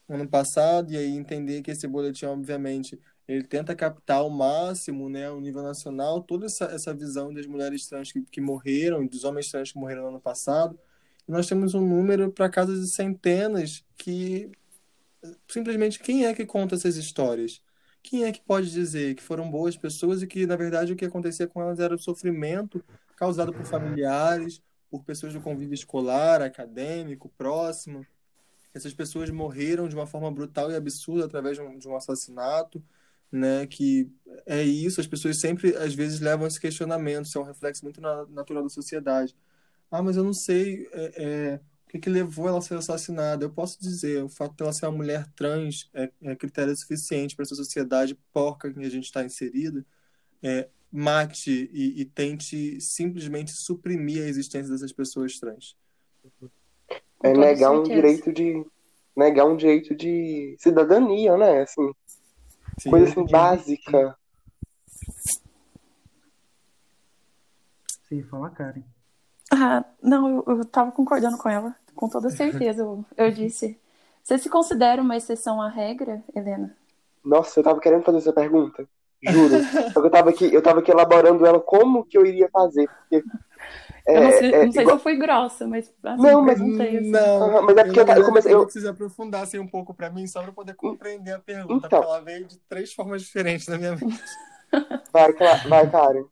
[0.06, 5.26] ano passado, e aí entender que esse boletim, obviamente, ele tenta captar ao máximo, né,
[5.26, 9.50] ao nível nacional, toda essa, essa visão das mulheres trans que, que morreram, dos homens
[9.50, 10.78] trans que morreram no ano passado.
[11.26, 14.50] E nós temos um número para casa de centenas que
[15.48, 17.60] simplesmente quem é que conta essas histórias?
[18.00, 21.04] Quem é que pode dizer que foram boas pessoas e que, na verdade, o que
[21.04, 22.84] acontecia com elas era o sofrimento
[23.16, 28.06] causado por familiares, por pessoas do convívio escolar, acadêmico, próximo.
[28.72, 32.80] Essas pessoas morreram de uma forma brutal e absurda através de um, de um assassinato
[33.30, 33.66] né?
[33.66, 34.10] Que
[34.46, 38.00] é isso, as pessoas sempre, às vezes, levam esse questionamento, isso é um reflexo muito
[38.00, 39.36] natural da sociedade.
[39.90, 43.44] Ah, mas eu não sei é, é, o que, que levou ela a ser assassinada.
[43.44, 47.36] Eu posso dizer, o fato de ela ser uma mulher trans é, é critério suficiente
[47.36, 49.84] para essa sociedade porca em que a gente está inserida.
[50.42, 55.76] É, mate e, e, tente simplesmente suprimir a existência dessas pessoas trans.
[57.22, 58.64] É negar um direito de
[59.16, 61.62] negar um direito de cidadania, né?
[61.62, 61.90] Assim,
[62.78, 64.18] Sim, Coisa assim básica.
[68.08, 68.84] Sim, fala, Karen.
[69.52, 72.82] Ah, não, eu, eu tava concordando com ela, com toda certeza.
[72.82, 73.78] eu, eu disse.
[74.22, 76.76] Você se considera uma exceção à regra, Helena?
[77.24, 78.88] Nossa, eu tava querendo fazer essa pergunta.
[79.22, 79.60] Juro.
[79.92, 82.88] Só que eu tava aqui, eu tava aqui elaborando ela como que eu iria fazer.
[82.88, 83.24] Porque,
[84.06, 84.96] é, eu não sei, é, não sei igual...
[84.96, 87.10] se eu fui grossa, mas assim, não, mas, assim.
[87.10, 88.54] Não, mas é porque eu, eu, comecei.
[88.54, 92.12] Eu preciso aprofundasse um pouco para mim, só para poder compreender a pergunta, então, porque
[92.12, 94.22] ela veio de três formas diferentes na minha mente.
[95.12, 95.32] Vai,
[95.68, 96.24] vai, Karen.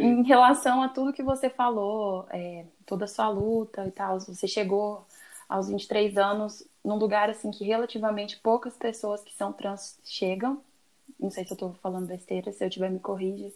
[0.00, 4.48] Em relação a tudo que você falou, é, toda a sua luta e tal, você
[4.48, 5.06] chegou
[5.46, 10.60] aos 23 anos num lugar assim que relativamente poucas pessoas que são trans chegam.
[11.20, 13.52] Não sei se eu estou falando besteira, se eu tiver me corrija.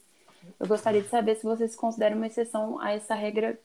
[0.59, 3.59] Eu gostaria de saber se você se considera uma exceção a essa regra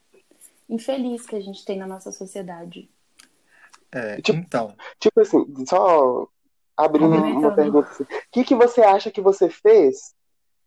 [0.70, 2.90] infeliz que a gente tem na nossa sociedade.
[3.92, 4.76] É, tipo, então.
[5.00, 6.28] Tipo assim, só
[6.76, 8.04] abrindo uma pergunta assim.
[8.04, 10.16] O que, que você acha que você fez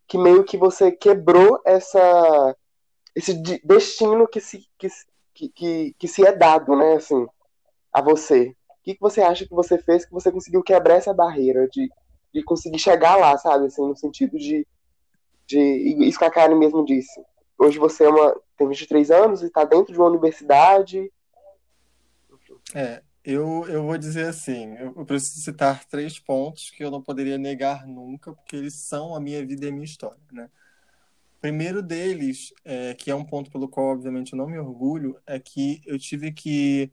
[0.06, 2.56] que meio que você quebrou essa
[3.14, 4.68] esse destino que se
[5.36, 7.26] que, que, que se é dado, né, assim,
[7.92, 8.54] a você.
[8.70, 11.90] O que, que você acha que você fez que você conseguiu quebrar essa barreira de,
[12.32, 14.66] de conseguir chegar lá, sabe, assim, no sentido de,
[15.46, 17.20] de a Karen mesmo disse.
[17.58, 21.10] Hoje você é uma, tem 23 anos e está dentro de uma universidade.
[22.74, 27.38] É, eu, eu vou dizer assim, eu, preciso citar três pontos que eu não poderia
[27.38, 30.50] negar nunca, porque eles são a minha vida e a minha história, né?
[31.40, 35.38] Primeiro deles, é, que é um ponto pelo qual, obviamente, eu não me orgulho, é
[35.38, 36.90] que eu tive que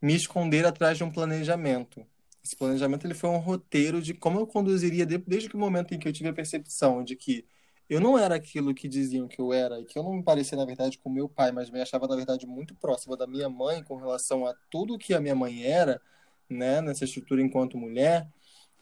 [0.00, 2.06] me esconder atrás de um planejamento.
[2.44, 6.06] Esse planejamento ele foi um roteiro de como eu conduziria, desde o momento em que
[6.06, 7.44] eu tive a percepção de que
[7.88, 10.56] eu não era aquilo que diziam que eu era, e que eu não me parecia,
[10.58, 13.82] na verdade, com meu pai, mas me achava, na verdade, muito próxima da minha mãe
[13.82, 16.00] com relação a tudo que a minha mãe era,
[16.48, 18.28] né, nessa estrutura enquanto mulher,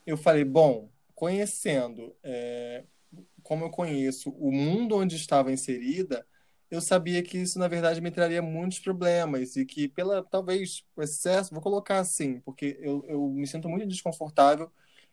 [0.06, 2.84] eu falei, bom, conhecendo é,
[3.42, 6.26] como eu conheço o mundo onde estava inserida,
[6.70, 11.02] eu sabia que isso, na verdade, me traria muitos problemas e que, pela talvez o
[11.02, 14.70] excesso, vou colocar assim, porque eu, eu me sinto muito desconfortável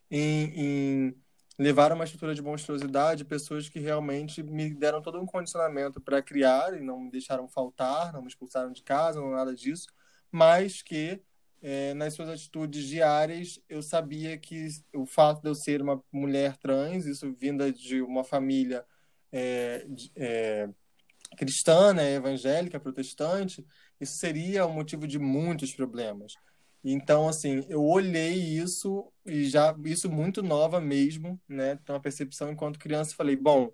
[0.09, 1.15] em, em
[1.57, 6.73] levaram uma estrutura de monstruosidade pessoas que realmente me deram todo um condicionamento para criar
[6.75, 9.87] e não me deixaram faltar, não me expulsaram de casa, não nada disso,
[10.31, 11.21] mas que
[11.61, 16.57] é, nas suas atitudes diárias eu sabia que o fato de eu ser uma mulher
[16.57, 18.83] trans, isso vinda de uma família
[19.31, 19.85] é,
[20.15, 20.69] é,
[21.37, 23.65] cristã, né, evangélica, protestante,
[23.99, 26.33] isso seria o motivo de muitos problemas.
[26.83, 31.73] Então, assim, eu olhei isso e já isso muito nova mesmo, né?
[31.81, 33.71] Então, a percepção enquanto criança, falei, bom,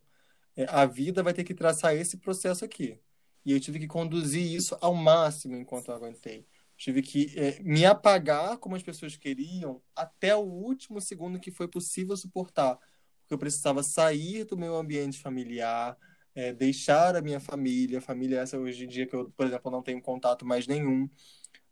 [0.55, 2.99] é, a vida vai ter que traçar esse processo aqui.
[3.45, 6.45] E eu tive que conduzir isso ao máximo enquanto eu aguentei.
[6.75, 11.67] Tive que é, me apagar como as pessoas queriam até o último segundo que foi
[11.67, 12.77] possível suportar.
[13.21, 15.97] Porque eu precisava sair do meu ambiente familiar,
[16.35, 19.81] é, deixar a minha família, família essa hoje em dia que eu, por exemplo, não
[19.81, 21.09] tenho contato mais nenhum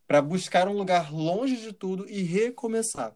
[0.07, 3.15] para buscar um lugar longe de tudo e recomeçar.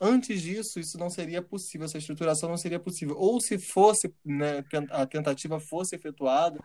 [0.00, 3.16] Antes disso, isso não seria possível, essa estruturação não seria possível.
[3.18, 6.58] Ou se fosse, né, a tentativa fosse efetuada,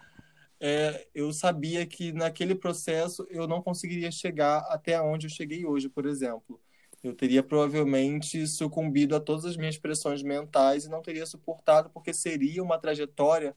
[0.60, 5.90] é, eu sabia que naquele processo eu não conseguiria chegar até onde eu cheguei hoje,
[5.90, 6.62] por exemplo.
[7.04, 12.14] Eu teria provavelmente sucumbido a todas as minhas pressões mentais e não teria suportado, porque
[12.14, 13.56] seria uma trajetória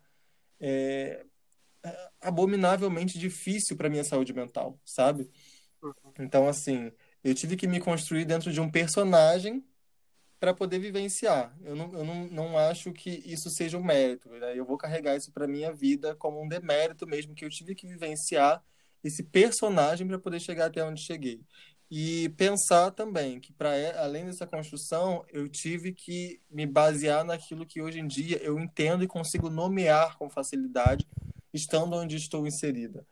[0.61, 1.25] é,
[2.21, 5.31] abominavelmente difícil para minha saúde mental, sabe?
[6.19, 9.65] Então, assim, eu tive que me construir dentro de um personagem
[10.41, 11.57] para poder vivenciar.
[11.63, 14.29] Eu não, eu não, não acho que isso seja um mérito.
[14.31, 14.57] Né?
[14.57, 17.87] Eu vou carregar isso para minha vida como um demérito mesmo, que eu tive que
[17.87, 18.63] vivenciar
[19.03, 21.41] esse personagem para poder chegar até onde cheguei.
[21.91, 27.81] E pensar também que, para além dessa construção, eu tive que me basear naquilo que
[27.81, 31.09] hoje em dia eu entendo e consigo nomear com facilidade,
[31.53, 33.07] estando onde estou inserida.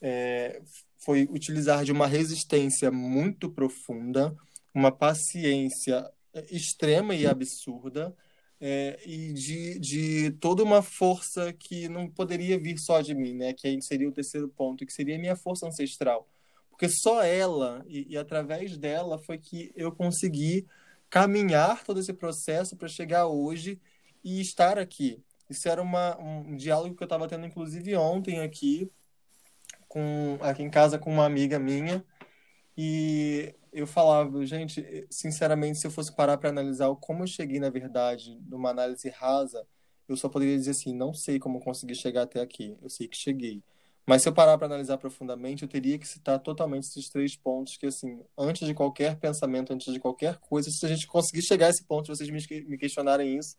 [0.00, 0.62] É,
[1.04, 4.34] foi utilizar de uma resistência muito profunda,
[4.74, 8.14] uma paciência é, extrema e absurda,
[8.60, 13.52] é, e de, de toda uma força que não poderia vir só de mim, né?
[13.52, 16.28] Que aí seria o terceiro ponto, que seria a minha força ancestral.
[16.70, 20.66] Porque só ela, e, e através dela, foi que eu consegui
[21.10, 23.80] caminhar todo esse processo para chegar hoje
[24.22, 25.20] e estar aqui.
[25.50, 28.90] Isso era uma, um diálogo que eu estava tendo, inclusive, ontem aqui,
[29.92, 32.02] com aqui em casa com uma amiga minha
[32.76, 37.68] e eu falava, gente, sinceramente, se eu fosse parar para analisar como eu cheguei na
[37.68, 39.66] verdade, numa análise rasa,
[40.08, 43.16] eu só poderia dizer assim, não sei como consegui chegar até aqui, eu sei que
[43.16, 43.62] cheguei,
[44.06, 47.76] Mas se eu parar para analisar profundamente, eu teria que citar totalmente esses três pontos
[47.76, 51.66] que, assim, antes de qualquer pensamento, antes de qualquer coisa, se a gente conseguir chegar
[51.66, 53.56] a esse ponto, vocês me questionarem isso,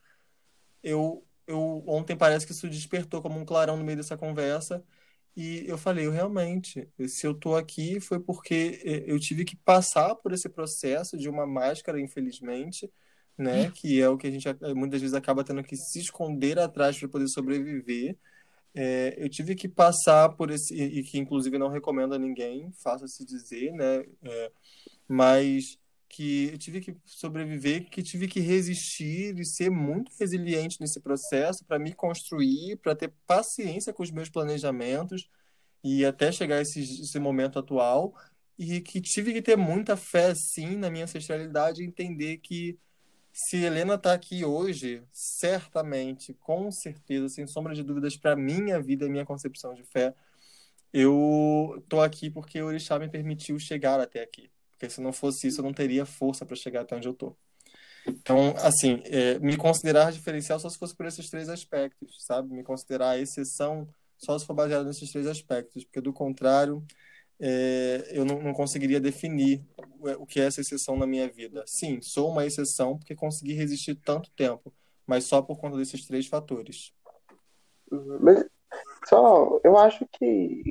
[0.83, 4.83] eu, eu ontem parece que isso despertou como um clarão no meio dessa conversa
[5.35, 9.55] e eu falei, eu realmente, se eu tô aqui foi porque eh, eu tive que
[9.57, 12.91] passar por esse processo de uma máscara, infelizmente,
[13.37, 16.97] né, que é o que a gente muitas vezes acaba tendo que se esconder atrás
[16.99, 18.17] para poder sobreviver
[18.75, 23.23] é, eu tive que passar por esse, e que inclusive não recomendo a ninguém, faça-se
[23.23, 24.03] dizer, né?
[24.23, 24.51] É,
[25.07, 25.77] mas
[26.13, 31.65] que eu tive que sobreviver, que tive que resistir e ser muito resiliente nesse processo
[31.65, 35.27] para me construir, para ter paciência com os meus planejamentos
[35.83, 38.13] e até chegar a esse, esse momento atual.
[38.59, 42.77] E que tive que ter muita fé, sim, na minha ancestralidade e entender que
[43.31, 49.07] se Helena está aqui hoje, certamente, com certeza, sem sombra de dúvidas, para minha vida
[49.07, 50.13] e minha concepção de fé,
[50.93, 54.52] eu estou aqui porque o Orixá me permitiu chegar até aqui.
[54.83, 57.37] Porque se não fosse isso, eu não teria força para chegar até onde eu estou.
[58.05, 62.53] Então, assim, é, me considerar diferencial só se fosse por esses três aspectos, sabe?
[62.53, 66.83] Me considerar a exceção só se for baseado nesses três aspectos, porque do contrário,
[67.39, 69.65] é, eu não, não, conseguiria definir
[70.19, 71.63] o que é essa exceção na minha vida.
[71.65, 74.73] Sim, sou uma exceção porque consegui resistir tanto tempo,
[75.07, 76.91] mas só por conta desses três fatores.
[77.89, 78.19] Uhum.
[78.19, 78.45] Mas
[79.07, 80.61] só, eu acho que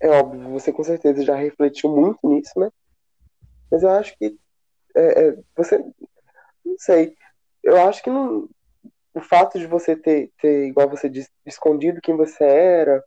[0.00, 2.72] é óbvio, você com certeza já refletiu muito nisso, né?
[3.74, 4.38] Mas eu acho que
[4.94, 5.78] é, é, você,
[6.64, 7.16] não sei,
[7.60, 8.48] eu acho que não,
[9.12, 13.02] o fato de você ter, ter, igual você disse, escondido quem você era,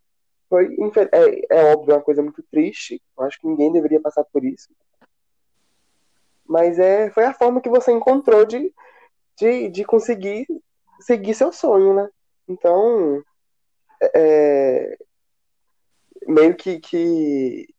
[0.50, 0.76] foi
[1.14, 3.02] é, é óbvio, é uma coisa muito triste.
[3.18, 4.68] Eu acho que ninguém deveria passar por isso.
[6.46, 8.74] Mas é, foi a forma que você encontrou de,
[9.38, 10.46] de, de conseguir
[11.00, 12.10] seguir seu sonho, né?
[12.46, 13.24] Então,
[14.14, 14.98] é,
[16.28, 17.74] meio que, que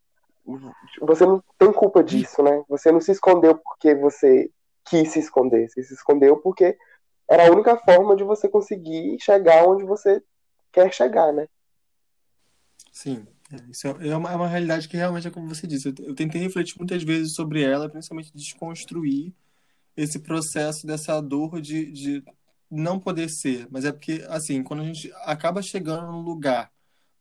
[1.01, 2.63] você não tem culpa disso, né?
[2.67, 4.49] Você não se escondeu porque você
[4.85, 5.69] quis se esconder.
[5.69, 6.77] Você se escondeu porque
[7.29, 10.21] era a única forma de você conseguir chegar onde você
[10.71, 11.47] quer chegar, né?
[12.91, 15.89] Sim, é, isso é, é uma, é uma realidade que realmente é como você disse.
[15.89, 19.33] Eu, eu tentei refletir muitas vezes sobre ela, principalmente desconstruir
[19.95, 22.23] esse processo dessa dor de, de
[22.69, 23.67] não poder ser.
[23.69, 26.71] Mas é porque, assim, quando a gente acaba chegando num lugar,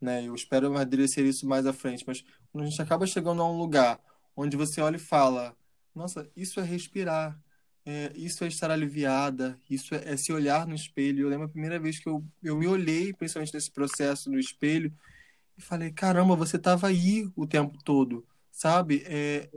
[0.00, 0.26] né?
[0.26, 2.24] Eu espero amadurecer isso mais à frente, mas
[2.54, 4.00] a gente acaba chegando a um lugar
[4.36, 5.56] onde você olha e fala:
[5.94, 7.38] Nossa, isso é respirar.
[7.90, 11.22] É, isso é estar aliviada, isso é, é, se olhar no espelho.
[11.22, 14.92] Eu lembro a primeira vez que eu, eu me olhei, principalmente nesse processo no espelho,
[15.56, 19.02] e falei, caramba, você estava aí o tempo todo, sabe?
[19.06, 19.48] É,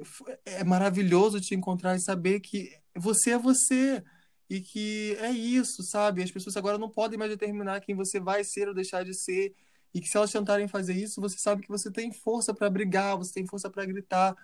[0.46, 4.02] é maravilhoso te encontrar e saber que você é você
[4.50, 6.24] e que é isso, sabe?
[6.24, 9.54] As pessoas agora não podem mais determinar quem você vai ser ou deixar de ser
[9.94, 13.18] e que se elas tentarem fazer isso, você sabe que você tem força para brigar,
[13.18, 14.36] você tem força para gritar.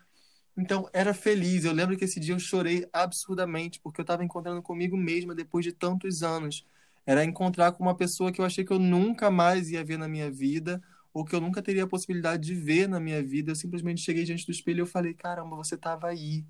[0.57, 1.63] Então, era feliz.
[1.63, 5.63] Eu lembro que esse dia eu chorei absurdamente porque eu estava encontrando comigo mesma depois
[5.63, 6.65] de tantos anos.
[7.05, 10.07] Era encontrar com uma pessoa que eu achei que eu nunca mais ia ver na
[10.07, 10.81] minha vida
[11.13, 13.51] ou que eu nunca teria a possibilidade de ver na minha vida.
[13.51, 16.43] Eu simplesmente cheguei diante do espelho e eu falei: caramba, você estava aí.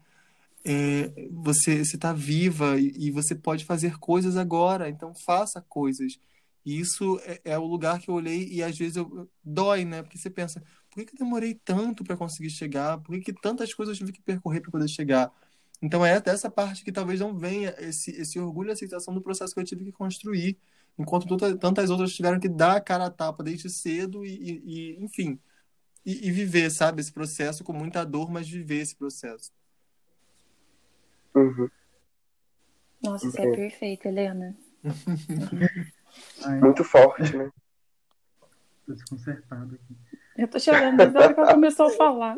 [0.65, 6.19] É, você está viva e, e, você pode fazer coisas agora, então faça coisas.
[6.67, 10.03] E isso é, é, o lugar que eu olhei e às vezes eu, dói, né?
[10.03, 12.97] Porque você pensa, por que, que eu demorei tanto para conseguir chegar?
[12.97, 15.31] Por que, que tantas coisas eu tive que percorrer para poder chegar?
[15.81, 19.53] Então é dessa parte que talvez não venha esse, esse orgulho e aceitação do processo
[19.53, 20.57] que eu tive que construir
[20.99, 25.39] enquanto tantas outras tiveram que dar a cara a tapa desde cedo e, e enfim,
[26.05, 29.53] e, e, viver, sabe, esse processo com muita dor, mas viver esse processo.
[31.33, 31.69] Uhum.
[33.01, 34.53] Nossa, isso é perfeito, Helena.
[36.61, 37.49] Muito forte, né?
[38.85, 39.97] Tô desconcertado aqui.
[40.37, 42.37] Eu tô chorando desde a hora que ela começou a falar.